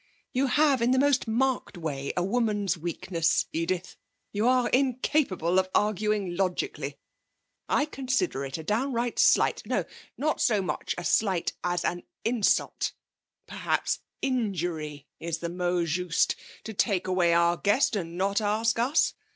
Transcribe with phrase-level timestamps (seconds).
[0.33, 3.97] You have, in the most marked way, a woman's weakness, Edith.
[4.31, 6.97] You're incapable of arguing logically.
[7.69, 9.85] I consider it a downright slight; no,
[10.17, 12.93] not so much a slight as an insult
[13.45, 16.33] perhaps injury is the mot juste
[16.63, 19.13] to take away our guest and not ask us.